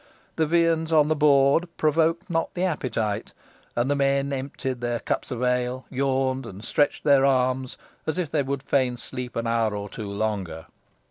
[0.35, 3.33] The viands on the board provoked not the appetite,
[3.75, 7.77] and the men emptied their cups of ale, yawned and stretched their arms,
[8.07, 10.65] as if they would fain sleep an hour or two longer.